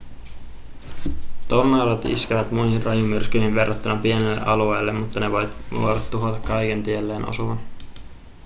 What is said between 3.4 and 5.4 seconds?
verrattuna pienelle alueelle mutta ne